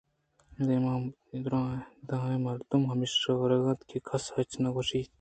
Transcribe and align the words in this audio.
درائیں 2.07 2.41
مردم 2.47 2.81
ہمیشی 2.91 3.17
ءَ 3.31 3.39
ورگ 3.41 3.63
ءَ 3.65 3.69
اَنت 3.69 3.79
کس 4.07 4.23
ہچ 4.35 4.51
نہ 4.61 4.69
گوٛشیت 4.73 5.09